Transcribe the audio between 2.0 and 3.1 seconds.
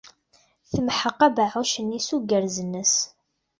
s ugerz-nnes.